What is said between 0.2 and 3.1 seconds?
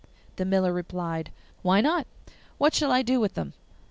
The miller replied, 'Why not? What shall I